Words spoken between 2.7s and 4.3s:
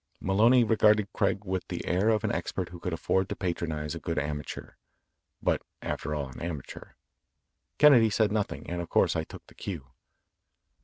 could afford to patronise a good